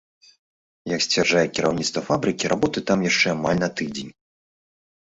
[0.95, 4.11] Як сцвярджае кіраўніцтва фабрыкі, работы там яшчэ амаль на тыдзень.